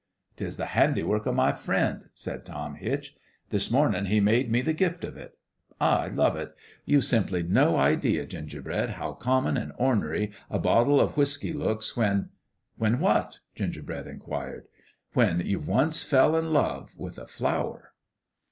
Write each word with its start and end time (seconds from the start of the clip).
"'Tis 0.35 0.57
the 0.57 0.65
handiwork 0.73 1.27
o' 1.27 1.31
my 1.31 1.51
Friend," 1.53 2.05
said 2.15 2.43
Tom 2.43 2.73
Hitch." 2.73 3.15
This 3.51 3.69
mornin' 3.69 4.07
He 4.07 4.19
made 4.19 4.49
me 4.49 4.61
the 4.61 4.73
gift 4.73 5.03
of 5.03 5.15
it. 5.15 5.37
I 5.79 6.07
love 6.07 6.35
it. 6.35 6.53
You've 6.85 7.05
simply 7.05 7.43
no 7.43 7.77
idea, 7.77 8.25
Ginger 8.25 8.63
bread, 8.63 8.89
how 8.97 9.11
common 9.11 9.57
an' 9.57 9.73
ornery 9.77 10.31
a 10.49 10.57
bottle 10.57 10.99
o' 10.99 11.09
whiskey 11.09 11.53
looks 11.53 11.95
when 11.95 12.29
""When 12.79 12.99
what?" 12.99 13.41
Gingerbread 13.55 14.07
inquired." 14.07 14.65
When 15.13 15.39
you've 15.41 15.67
once 15.67 16.01
fell 16.01 16.35
in 16.35 16.51
love 16.51 16.97
with 16.97 17.19
a 17.19 17.27
flower 17.27 17.93